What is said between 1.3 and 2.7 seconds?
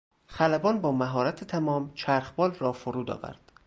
تمام چرخبال